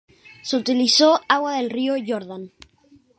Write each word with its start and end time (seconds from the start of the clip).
Se 0.41 0.57
utilizó 0.57 1.21
agua 1.27 1.57
del 1.57 1.69
río 1.69 1.93
Jordán. 2.03 2.51